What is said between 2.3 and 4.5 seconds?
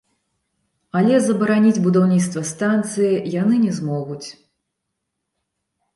станцыі яны не змогуць.